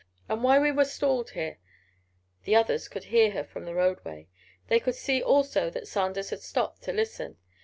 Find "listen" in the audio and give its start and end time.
6.91-7.37